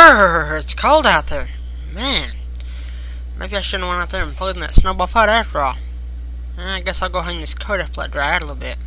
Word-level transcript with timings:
Brrr, 0.00 0.58
it's 0.58 0.72
cold 0.72 1.04
out 1.04 1.26
there. 1.26 1.50
Man, 1.92 2.30
maybe 3.38 3.54
I 3.54 3.60
shouldn't 3.60 3.84
have 3.84 3.90
went 3.90 4.02
out 4.02 4.10
there 4.10 4.24
and 4.24 4.34
played 4.34 4.54
in 4.54 4.62
that 4.62 4.74
snowball 4.74 5.06
fight 5.06 5.28
after 5.28 5.58
all. 5.58 5.76
Eh, 6.58 6.76
I 6.76 6.80
guess 6.80 7.02
I'll 7.02 7.10
go 7.10 7.20
hang 7.20 7.38
this 7.38 7.52
coat 7.52 7.80
up, 7.80 7.98
let 7.98 8.10
dry 8.10 8.34
out 8.34 8.42
a 8.42 8.46
little 8.46 8.56
bit. 8.56 8.78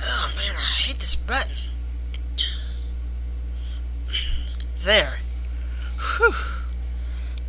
Oh 0.00 0.32
man, 0.34 0.54
I 0.56 0.82
hate 0.86 0.98
this 0.98 1.14
button. 1.14 1.52
There. 4.82 5.18
Whew. 6.16 6.34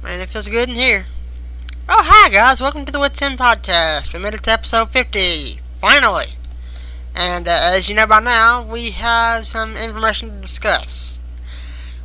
Man, 0.04 0.20
it 0.20 0.28
feels 0.28 0.50
good 0.50 0.68
in 0.68 0.76
here. 0.76 1.06
Oh, 1.88 2.04
hi 2.04 2.28
guys, 2.28 2.60
welcome 2.60 2.84
to 2.84 2.92
the 2.92 3.00
Whit's 3.00 3.22
End 3.22 3.40
podcast. 3.40 4.12
We 4.12 4.20
made 4.20 4.34
it 4.34 4.44
to 4.44 4.52
episode 4.52 4.90
50. 4.90 5.62
Finally. 5.80 6.26
And 7.16 7.48
uh, 7.48 7.58
as 7.62 7.90
you 7.90 7.96
know 7.96 8.08
by 8.08 8.20
now, 8.20 8.64
we 8.64 8.92
have 8.92 9.46
some 9.46 9.78
information 9.78 10.30
to 10.30 10.42
discuss. 10.42 11.20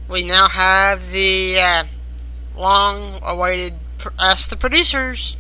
We 0.09 0.25
now 0.25 0.49
have 0.49 1.11
the 1.11 1.59
uh, 1.59 1.85
long 2.57 3.21
awaited 3.23 3.75
Ask 4.19 4.51
the 4.51 4.57
Producers 4.57 5.37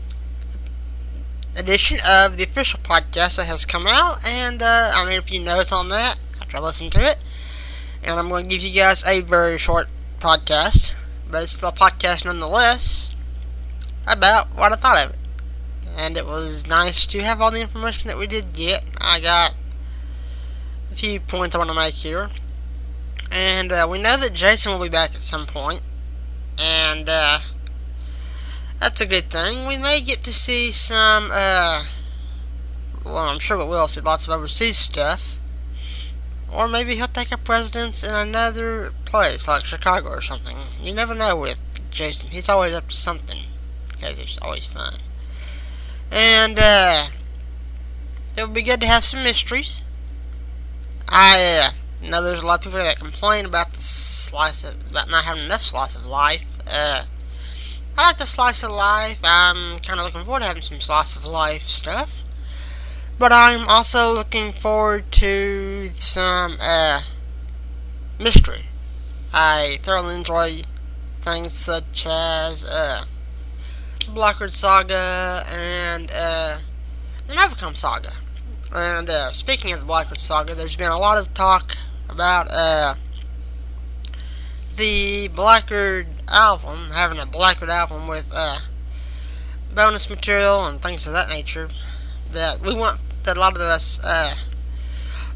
edition 1.56 1.98
of 2.08 2.36
the 2.36 2.44
official 2.44 2.80
podcast 2.80 3.36
that 3.36 3.47
has 3.47 3.64
come 3.64 3.86
out. 3.86 4.25
And 4.27 4.62
uh, 4.62 4.92
I 4.94 5.05
made 5.05 5.19
a 5.19 5.22
few 5.22 5.41
notes 5.41 5.72
on 5.72 5.88
that 5.91 6.19
after 6.41 6.56
I 6.56 6.60
listened 6.60 6.92
to 6.92 7.05
it. 7.05 7.19
And 8.03 8.19
I'm 8.19 8.28
going 8.28 8.48
to 8.48 8.55
give 8.55 8.64
you 8.64 8.75
guys 8.75 9.05
a 9.05 9.20
very 9.20 9.58
short 9.58 9.88
podcast, 10.20 10.94
but 11.30 11.42
it's 11.42 11.53
still 11.53 11.69
a 11.69 11.72
podcast 11.72 12.25
nonetheless 12.25 13.10
about 14.06 14.48
what 14.55 14.72
I 14.72 14.77
thought 14.77 15.05
of 15.05 15.10
it 15.10 15.17
and 15.97 16.17
it 16.17 16.27
was 16.27 16.67
nice 16.67 17.06
to 17.06 17.22
have 17.22 17.41
all 17.41 17.50
the 17.50 17.61
information 17.61 18.08
that 18.08 18.19
we 18.19 18.27
did 18.27 18.53
get. 18.53 18.84
I 19.00 19.20
got 19.20 19.55
a 20.91 20.94
few 20.94 21.20
points 21.20 21.55
I 21.55 21.58
want 21.58 21.70
to 21.70 21.77
make 21.77 21.94
here. 21.94 22.31
And 23.31 23.70
uh, 23.72 23.86
we 23.91 24.00
know 24.00 24.16
that 24.16 24.33
Jason 24.33 24.72
will 24.72 24.83
be 24.83 24.89
back 24.89 25.14
at 25.14 25.22
some 25.22 25.44
point, 25.44 25.83
and 26.59 27.09
uh, 27.09 27.41
that's 28.81 29.03
a 29.03 29.06
good 29.06 29.31
thing. 29.31 29.66
We 29.66 29.77
may 29.77 30.00
get 30.00 30.25
to 30.25 30.32
see 30.32 30.72
some, 30.72 31.28
uh, 31.31 31.84
well, 33.05 33.19
I'm 33.19 33.38
sure 33.38 33.59
we 33.59 33.65
will 33.65 33.87
see 33.87 34.00
lots 34.00 34.26
of 34.26 34.32
overseas 34.32 34.78
stuff. 34.78 35.34
Or 36.50 36.66
maybe 36.66 36.97
he'll 36.97 37.09
take 37.09 37.31
up 37.31 37.47
residence 37.47 38.03
in 38.03 38.15
another 38.15 38.94
place, 39.05 39.47
like 39.47 39.66
Chicago 39.66 40.09
or 40.09 40.22
something. 40.22 40.56
You 40.81 40.94
never 40.94 41.15
know 41.15 41.37
with 41.37 41.60
Jason. 41.91 42.31
He's 42.31 42.49
always 42.49 42.72
up 42.72 42.88
to 42.88 42.97
something, 42.97 43.43
because 43.91 44.19
it's 44.19 44.38
always 44.41 44.65
fun. 44.65 44.94
And, 46.10 46.58
uh, 46.58 47.08
it 48.36 48.42
would 48.42 48.54
be 48.54 48.62
good 48.62 48.80
to 48.80 48.86
have 48.86 49.04
some 49.04 49.22
mysteries. 49.22 49.82
I 51.08 51.72
uh, 52.02 52.06
know 52.08 52.22
there's 52.22 52.42
a 52.42 52.46
lot 52.46 52.60
of 52.60 52.64
people 52.64 52.78
that 52.78 52.98
complain 52.98 53.44
about 53.46 53.72
the 53.72 53.80
slice 53.80 54.62
of, 54.62 54.80
about 54.91 55.10
not 55.10 55.24
having 55.24 55.44
enough 55.44 55.62
slice 55.62 55.94
of 55.94 56.06
life. 56.06 56.44
Uh, 56.66 57.04
I 57.96 58.06
like 58.08 58.19
the 58.19 58.26
slice 58.26 58.62
of 58.62 58.70
life. 58.70 59.19
I'm 59.24 59.80
kind 59.80 59.98
of 59.98 60.06
looking 60.06 60.24
forward 60.24 60.41
to 60.41 60.46
having 60.46 60.62
some 60.62 60.80
slice 60.80 61.16
of 61.16 61.24
life 61.24 61.62
stuff. 61.62 62.22
But 63.19 63.32
I'm 63.32 63.69
also 63.69 64.12
looking 64.12 64.52
forward 64.52 65.10
to 65.12 65.88
some, 65.88 66.58
uh, 66.60 67.02
mystery. 68.20 68.66
I 69.32 69.80
thoroughly 69.82 70.14
enjoy 70.14 70.62
things 71.22 71.52
such 71.54 72.06
as, 72.06 72.64
uh, 72.64 73.04
Blackwood 74.14 74.52
Saga 74.52 75.44
and 75.50 76.10
uh, 76.14 76.58
the 77.26 77.34
Novacom 77.34 77.76
Saga. 77.76 78.12
And 78.72 79.08
uh, 79.08 79.30
speaking 79.30 79.72
of 79.72 79.80
the 79.80 79.86
Blackwood 79.86 80.20
Saga, 80.20 80.54
there's 80.54 80.76
been 80.76 80.91
a 80.91 80.98
lot 80.98 81.19
of 81.19 81.32
talk 81.34 81.76
about 82.08 82.48
uh, 82.50 82.94
the 84.76 85.28
Blackwood 85.28 86.06
album, 86.28 86.91
having 86.92 87.19
a 87.19 87.26
Blackwood 87.26 87.70
album 87.70 88.06
with 88.06 88.30
uh, 88.34 88.58
bonus 89.74 90.10
material 90.10 90.66
and 90.66 90.80
things 90.80 91.06
of 91.06 91.12
that 91.12 91.28
nature 91.28 91.69
that 92.32 92.60
we 92.60 92.75
want, 92.75 93.00
that 93.25 93.36
a 93.36 93.40
lot 93.40 93.54
of 93.56 93.62
us 93.62 94.00
uh, 94.04 94.34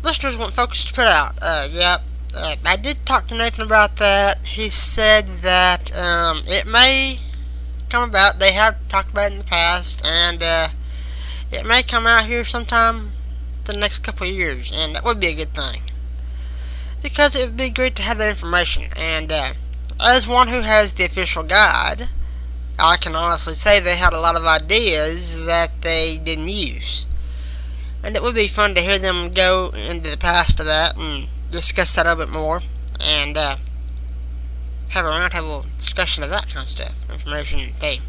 listeners 0.02 0.36
want 0.36 0.54
Focus 0.54 0.84
to 0.84 0.92
put 0.92 1.06
out. 1.06 1.34
Uh, 1.40 1.68
yep. 1.70 2.00
Uh, 2.34 2.56
I 2.64 2.76
did 2.76 3.04
talk 3.04 3.28
to 3.28 3.34
Nathan 3.34 3.64
about 3.64 3.96
that. 3.96 4.46
He 4.46 4.70
said 4.70 5.28
that 5.42 5.94
um, 5.96 6.42
it 6.46 6.66
may 6.66 7.18
come 7.92 8.08
about. 8.08 8.38
They 8.38 8.52
have 8.52 8.76
talked 8.88 9.10
about 9.10 9.30
it 9.30 9.34
in 9.34 9.38
the 9.40 9.44
past, 9.44 10.04
and 10.06 10.42
uh, 10.42 10.68
it 11.52 11.66
may 11.66 11.82
come 11.82 12.06
out 12.06 12.24
here 12.24 12.42
sometime 12.42 13.12
the 13.64 13.74
next 13.74 13.98
couple 13.98 14.26
of 14.26 14.32
years, 14.32 14.72
and 14.74 14.94
that 14.94 15.04
would 15.04 15.20
be 15.20 15.26
a 15.26 15.34
good 15.34 15.54
thing. 15.54 15.82
Because 17.02 17.36
it 17.36 17.44
would 17.44 17.56
be 17.56 17.68
great 17.68 17.94
to 17.96 18.02
have 18.02 18.16
that 18.16 18.30
information, 18.30 18.84
and 18.96 19.30
uh, 19.30 19.52
as 20.00 20.26
one 20.26 20.48
who 20.48 20.62
has 20.62 20.94
the 20.94 21.04
official 21.04 21.42
guide, 21.42 22.08
I 22.78 22.96
can 22.96 23.14
honestly 23.14 23.54
say 23.54 23.78
they 23.78 23.96
had 23.96 24.14
a 24.14 24.20
lot 24.20 24.36
of 24.36 24.46
ideas 24.46 25.44
that 25.44 25.82
they 25.82 26.16
didn't 26.16 26.48
use. 26.48 27.04
And 28.02 28.16
it 28.16 28.22
would 28.22 28.34
be 28.34 28.48
fun 28.48 28.74
to 28.74 28.80
hear 28.80 28.98
them 28.98 29.32
go 29.32 29.68
into 29.68 30.10
the 30.10 30.16
past 30.16 30.58
of 30.58 30.66
that 30.66 30.96
and 30.96 31.28
discuss 31.50 31.94
that 31.94 32.06
a 32.06 32.16
bit 32.16 32.30
more. 32.30 32.62
And, 33.00 33.36
uh, 33.36 33.56
have 34.92 35.06
a 35.06 35.08
roundtable 35.08 35.64
discussion 35.78 36.22
of 36.22 36.28
that 36.28 36.46
kind 36.48 36.64
of 36.64 36.68
stuff, 36.68 36.94
information 37.10 37.72
they 37.80 38.00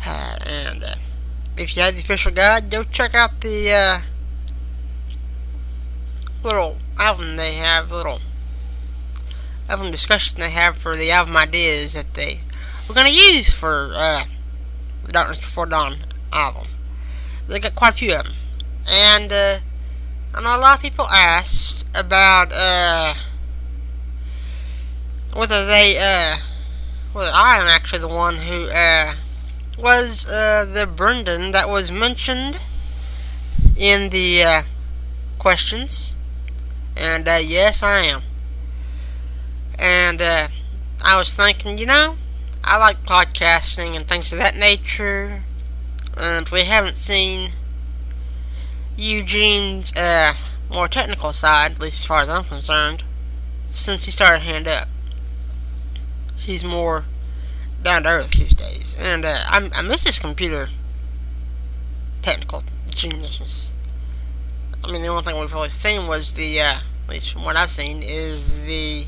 had. 0.00 0.46
And 0.46 0.82
uh, 0.82 0.94
if 1.56 1.76
you 1.76 1.82
have 1.82 1.94
the 1.94 2.00
official 2.00 2.32
guide, 2.32 2.70
go 2.70 2.82
check 2.82 3.14
out 3.14 3.42
the 3.42 3.70
uh, 3.70 3.98
little 6.42 6.78
album 6.98 7.36
they 7.36 7.56
have, 7.56 7.90
little 7.90 8.20
album 9.68 9.90
discussion 9.90 10.40
they 10.40 10.48
have 10.48 10.78
for 10.78 10.96
the 10.96 11.10
album 11.10 11.36
ideas 11.36 11.92
that 11.92 12.14
they 12.14 12.40
were 12.88 12.94
going 12.94 13.06
to 13.06 13.12
use 13.12 13.50
for 13.50 13.92
uh, 13.94 14.22
the 15.04 15.12
Darkness 15.12 15.38
Before 15.38 15.66
Dawn 15.66 15.98
album. 16.32 16.68
They 17.48 17.60
got 17.60 17.74
quite 17.74 17.90
a 17.90 17.98
few 17.98 18.14
of 18.14 18.24
them. 18.24 18.34
And 18.90 19.30
uh, 19.30 19.58
I 20.34 20.40
know 20.40 20.56
a 20.56 20.60
lot 20.60 20.78
of 20.78 20.82
people 20.82 21.04
asked 21.04 21.86
about 21.94 22.50
uh, 22.50 23.12
whether 25.32 25.64
they, 25.66 25.98
uh, 25.98 26.38
whether 27.12 27.30
I 27.32 27.58
am 27.58 27.66
actually 27.66 28.00
the 28.00 28.08
one 28.08 28.36
who, 28.36 28.66
uh, 28.66 29.14
was, 29.78 30.28
uh, 30.28 30.64
the 30.64 30.86
Brendan 30.86 31.52
that 31.52 31.68
was 31.68 31.92
mentioned 31.92 32.58
in 33.76 34.10
the, 34.10 34.42
uh, 34.42 34.62
questions. 35.38 36.14
And, 36.96 37.28
uh, 37.28 37.40
yes, 37.42 37.82
I 37.82 38.00
am. 38.00 38.22
And, 39.78 40.20
uh, 40.20 40.48
I 41.02 41.16
was 41.16 41.32
thinking, 41.32 41.78
you 41.78 41.86
know, 41.86 42.16
I 42.64 42.76
like 42.76 43.04
podcasting 43.04 43.94
and 43.94 44.08
things 44.08 44.32
of 44.32 44.38
that 44.38 44.56
nature. 44.56 45.44
And 46.16 46.48
we 46.48 46.64
haven't 46.64 46.96
seen 46.96 47.52
Eugene's, 48.96 49.94
uh, 49.96 50.34
more 50.68 50.88
technical 50.88 51.32
side, 51.32 51.72
at 51.72 51.80
least 51.80 52.00
as 52.00 52.04
far 52.06 52.22
as 52.22 52.28
I'm 52.28 52.44
concerned, 52.44 53.04
since 53.70 54.06
he 54.06 54.10
started 54.10 54.42
Hand 54.42 54.66
Up 54.66 54.88
he's 56.48 56.64
more 56.64 57.04
down 57.82 58.02
to 58.02 58.08
earth 58.08 58.30
these 58.32 58.54
days. 58.54 58.96
And 58.98 59.24
uh, 59.24 59.44
I, 59.46 59.70
I 59.72 59.82
miss 59.82 60.04
his 60.04 60.18
computer 60.18 60.70
technical 62.22 62.64
geniusness. 62.90 63.72
I 64.82 64.90
mean, 64.90 65.02
the 65.02 65.08
only 65.08 65.22
thing 65.22 65.38
we've 65.38 65.52
really 65.52 65.68
seen 65.68 66.06
was 66.06 66.34
the, 66.34 66.60
uh, 66.60 66.78
at 67.04 67.08
least 67.08 67.30
from 67.30 67.44
what 67.44 67.54
I've 67.54 67.70
seen, 67.70 68.02
is 68.02 68.64
the 68.64 69.06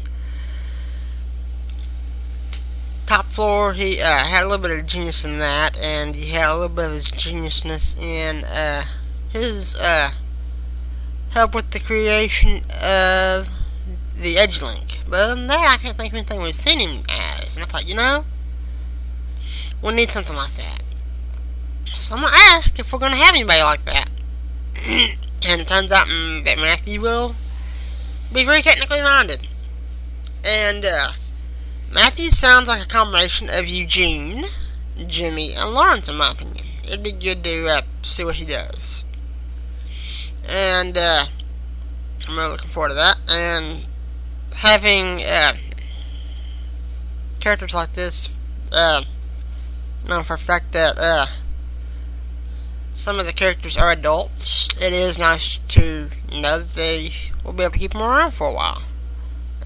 top 3.07 3.33
floor. 3.33 3.73
He 3.73 4.01
uh, 4.01 4.05
had 4.05 4.45
a 4.45 4.47
little 4.47 4.63
bit 4.63 4.79
of 4.79 4.87
genius 4.87 5.25
in 5.25 5.39
that, 5.39 5.77
and 5.79 6.15
he 6.15 6.31
had 6.31 6.53
a 6.53 6.55
little 6.55 6.77
bit 6.77 6.87
of 6.87 6.93
his 6.93 7.11
geniusness 7.11 7.99
in 7.99 8.45
uh, 8.45 8.85
his 9.31 9.75
uh, 9.77 10.13
help 11.31 11.55
with 11.55 11.71
the 11.71 11.81
creation 11.81 12.65
of 12.83 13.49
the 14.15 14.37
Edgelink. 14.37 14.99
But 15.09 15.21
other 15.21 15.35
than 15.35 15.47
that, 15.47 15.79
I 15.79 15.83
can't 15.83 15.97
think 15.97 16.13
of 16.13 16.19
anything 16.19 16.43
we've 16.43 16.55
seen 16.55 16.79
him 16.79 17.05
as. 17.43 17.57
And 17.57 17.65
I 17.65 17.69
thought, 17.69 17.89
you 17.89 17.95
know, 17.95 18.25
we 19.83 19.93
need 19.93 20.13
something 20.13 20.37
like 20.37 20.55
that. 20.57 20.83
So 21.93 22.15
I'm 22.15 22.23
going 22.23 22.33
to 22.33 22.39
ask 22.39 22.79
if 22.79 22.93
we're 22.93 22.99
going 22.99 23.13
to 23.13 23.19
have 23.19 23.35
anybody 23.35 23.63
like 23.63 23.85
that. 23.87 24.09
and 25.47 25.61
it 25.61 25.69
turns 25.69 25.93
out 25.93 26.07
mm, 26.07 26.45
that 26.45 26.59
Matthew 26.59 27.01
will 27.01 27.35
be 28.33 28.45
very 28.45 28.63
technically 28.63 29.03
minded. 29.03 29.47
And 30.45 30.85
uh, 30.85 31.13
Matthew 31.93 32.31
sounds 32.31 32.69
like 32.69 32.83
a 32.83 32.89
combination 32.89 33.49
of 33.51 33.67
Eugene, 33.67 34.47
Jimmy, 35.07 35.55
and 35.55 35.73
Lawrence, 35.73 36.09
in 36.09 36.17
my 36.17 36.31
opinion. 36.31 36.67
It'd 36.85 37.03
be 37.03 37.13
good 37.13 37.45
to 37.45 37.69
uh, 37.69 37.83
see 38.03 38.25
what 38.25 38.37
he 38.37 38.45
does. 38.45 39.05
And 40.49 40.97
uh, 40.97 41.27
I'm 42.27 42.37
really 42.37 42.53
looking 42.53 42.71
forward 42.71 42.91
to 42.91 42.95
that. 42.95 43.17
And 43.29 43.87
having 44.55 45.23
uh, 45.23 45.57
characters 47.41 47.75
like 47.75 47.95
this, 47.95 48.29
uh, 48.73 49.03
for 50.25 50.35
a 50.35 50.39
fact 50.39 50.73
that 50.73 50.99
uh, 50.99 51.27
some 52.95 53.19
of 53.19 53.27
the 53.27 53.33
characters 53.33 53.77
are 53.77 53.91
adults, 53.91 54.69
it 54.81 54.93
is 54.93 55.19
nice 55.19 55.59
to 55.69 56.11
know 56.33 56.59
that 56.59 56.75
they 56.75 57.13
will 57.45 57.53
be 57.53 57.65
able 57.65 57.73
to 57.73 57.79
keep 57.79 57.93
them 57.93 58.03
around 58.03 58.33
for 58.33 58.47
a 58.47 58.53
while. 58.53 58.83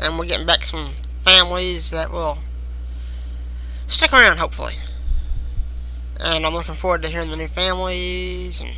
And 0.01 0.19
we're 0.19 0.27
getting 0.27 0.47
back 0.47 0.65
some 0.65 0.95
families 1.23 1.91
that 1.91 2.11
will 2.11 2.39
stick 3.87 4.13
around, 4.13 4.39
hopefully. 4.39 4.75
And 6.21 6.47
I'm 6.47 6.55
looking 6.55 6.75
forward 6.75 7.03
to 7.03 7.09
hearing 7.09 7.31
the 7.31 7.37
new 7.37 7.49
families 7.49 8.61
and 8.61 8.77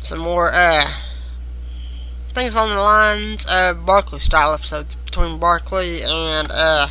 some 0.00 0.18
more 0.18 0.50
uh, 0.52 0.92
things 2.34 2.56
on 2.56 2.70
the 2.70 2.76
lines 2.76 3.46
of 3.48 3.84
Barclay 3.84 4.18
style 4.18 4.54
episodes 4.54 4.94
between 4.94 5.38
Barclay 5.38 6.00
and 6.02 6.50
uh, 6.50 6.88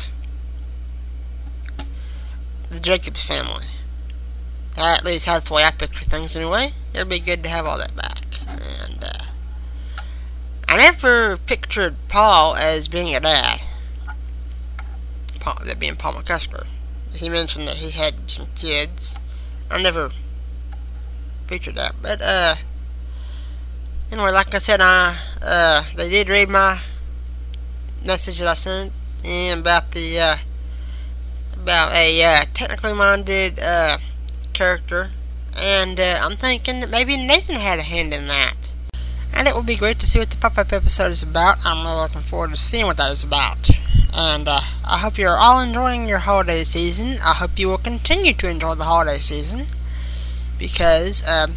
the 2.70 2.80
Jacobs 2.80 3.24
family. 3.24 3.66
At 4.76 5.04
least 5.04 5.26
that's 5.26 5.48
the 5.48 5.54
way 5.54 5.64
I 5.64 5.70
picture 5.70 6.04
things 6.04 6.36
anyway. 6.36 6.72
It'd 6.94 7.08
be 7.08 7.18
good 7.18 7.42
to 7.42 7.48
have 7.48 7.66
all 7.66 7.76
that 7.78 7.94
back. 7.94 8.24
And 8.46 9.04
uh, 9.04 9.24
I 10.68 10.76
never 10.76 11.36
pictured 11.36 11.96
Paul 12.08 12.54
as 12.56 12.88
being 12.88 13.14
a 13.14 13.20
dad. 13.20 13.60
Paul, 15.40 15.58
that 15.64 15.78
being 15.78 15.96
Paul 15.96 16.14
McCusker. 16.14 16.66
He 17.12 17.28
mentioned 17.28 17.66
that 17.68 17.76
he 17.76 17.90
had 17.90 18.30
some 18.30 18.46
kids. 18.54 19.16
I 19.70 19.82
never 19.82 20.12
pictured 21.46 21.76
that, 21.76 21.94
but 22.00 22.22
uh, 22.22 22.54
anyway, 24.10 24.30
like 24.30 24.54
I 24.54 24.58
said, 24.58 24.80
I 24.80 25.18
uh, 25.42 25.84
they 25.96 26.08
did 26.08 26.28
read 26.28 26.48
my 26.48 26.80
message 28.04 28.38
that 28.38 28.48
I 28.48 28.54
sent 28.54 28.92
and 29.24 29.60
about 29.60 29.92
the 29.92 30.18
uh, 30.18 30.36
about 31.54 31.92
a 31.92 32.22
uh, 32.22 32.40
technically 32.54 32.92
minded 32.92 33.58
uh, 33.60 33.98
character, 34.52 35.10
and 35.56 35.98
uh, 35.98 36.18
I'm 36.20 36.36
thinking 36.36 36.80
that 36.80 36.90
maybe 36.90 37.16
Nathan 37.16 37.56
had 37.56 37.78
a 37.78 37.82
hand 37.82 38.12
in 38.12 38.26
that. 38.28 38.56
And 39.34 39.48
it 39.48 39.54
will 39.54 39.62
be 39.62 39.76
great 39.76 39.98
to 40.00 40.06
see 40.06 40.18
what 40.18 40.30
the 40.30 40.36
pop-up 40.36 40.72
episode 40.72 41.10
is 41.10 41.22
about. 41.22 41.64
I'm 41.64 41.86
really 41.86 42.02
looking 42.02 42.20
forward 42.20 42.50
to 42.50 42.56
seeing 42.56 42.84
what 42.84 42.98
that 42.98 43.10
is 43.10 43.22
about. 43.22 43.70
And 44.12 44.46
uh, 44.46 44.60
I 44.84 44.98
hope 44.98 45.16
you're 45.16 45.38
all 45.38 45.58
enjoying 45.58 46.06
your 46.06 46.18
holiday 46.18 46.64
season. 46.64 47.18
I 47.24 47.34
hope 47.34 47.58
you 47.58 47.68
will 47.68 47.78
continue 47.78 48.34
to 48.34 48.48
enjoy 48.48 48.74
the 48.74 48.84
holiday 48.84 49.20
season 49.20 49.68
because 50.58 51.26
um, 51.26 51.56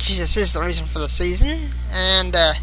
Jesus 0.00 0.36
is 0.36 0.52
the 0.52 0.62
reason 0.62 0.86
for 0.86 0.98
the 0.98 1.08
season. 1.08 1.70
And 1.92 2.34
uh, 2.34 2.54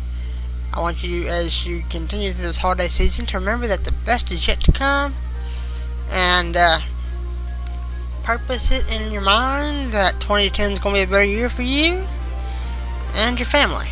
I 0.74 0.82
want 0.82 1.04
you, 1.04 1.28
as 1.28 1.66
you 1.66 1.84
continue 1.90 2.32
through 2.32 2.44
this 2.44 2.58
holiday 2.58 2.90
season, 2.90 3.26
to 3.28 3.40
remember 3.40 3.68
that 3.68 3.84
the 3.84 3.92
best 3.92 4.32
is 4.32 4.48
yet 4.48 4.60
to 4.62 4.72
come. 4.72 5.16
And 6.12 6.56
uh, 6.58 6.80
purpose 8.24 8.72
it 8.72 8.86
in 8.92 9.12
your 9.12 9.22
mind 9.22 9.94
that 9.94 10.20
2010 10.20 10.74
is 10.74 10.80
going 10.80 10.96
to 10.96 11.00
be 11.00 11.04
a 11.04 11.08
better 11.08 11.24
year 11.24 11.50
for 11.50 11.62
you 11.62 12.06
and 13.16 13.40
your 13.40 13.46
family. 13.46 13.88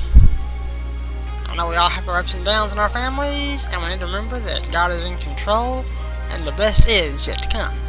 I 1.48 1.56
know 1.56 1.70
we 1.70 1.76
all 1.76 1.90
have 1.90 2.10
our 2.10 2.20
ups 2.20 2.34
and 2.34 2.44
downs 2.44 2.74
in 2.74 2.80
our 2.80 2.90
families, 2.90 3.66
and 3.72 3.82
we 3.82 3.90
need 3.90 4.00
to 4.00 4.06
remember 4.06 4.40
that 4.40 4.70
God 4.72 4.92
is 4.92 5.10
in 5.10 5.18
control, 5.20 5.86
and 6.32 6.46
the 6.46 6.52
best 6.54 6.88
is 6.88 7.28
yet 7.28 7.42
to 7.44 7.50
come. 7.50 7.85